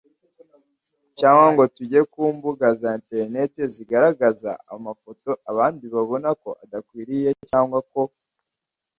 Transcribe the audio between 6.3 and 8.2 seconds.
ko adakwiriye cyangwa ko